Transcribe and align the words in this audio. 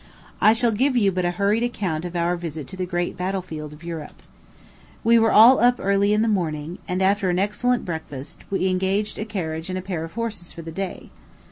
I 0.41 0.53
shall 0.53 0.71
give 0.71 0.97
you 0.97 1.11
but 1.11 1.25
a 1.25 1.29
hurried 1.37 1.61
account 1.61 2.05
of 2.05 2.15
our 2.15 2.35
visit 2.35 2.65
to 2.69 2.75
the 2.75 2.87
great 2.87 3.15
battle 3.15 3.43
field 3.43 3.71
of 3.71 3.83
Europe. 3.83 4.23
We 5.03 5.19
were 5.19 5.31
all 5.31 5.59
up 5.59 5.75
early 5.77 6.11
in 6.11 6.23
the 6.23 6.27
morning, 6.27 6.79
and, 6.87 7.03
after 7.03 7.29
an 7.29 7.37
excellent 7.37 7.85
breakfast, 7.85 8.43
we 8.49 8.65
engaged 8.67 9.19
a 9.19 9.25
carriage 9.25 9.69
and 9.69 9.85
pair 9.85 10.03
of 10.03 10.13
horses 10.13 10.51
for 10.51 10.63
the 10.63 10.71
day. 10.71 11.11